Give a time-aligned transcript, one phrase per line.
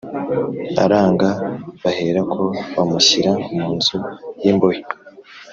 [0.83, 1.29] Aranga,
[1.81, 2.43] baherako
[2.75, 3.97] bamushyira mu nzu
[4.41, 4.81] y’imbohe